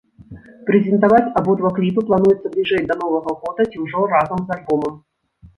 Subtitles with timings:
[0.67, 4.99] Прэзентаваць абодва кліпы плануецца бліжэй да новага года ці ўжо разам з альбомам.